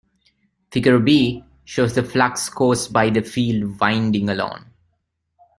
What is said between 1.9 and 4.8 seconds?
the flux caused by the field winding alone.